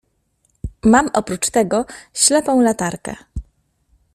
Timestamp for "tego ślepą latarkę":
1.49-3.15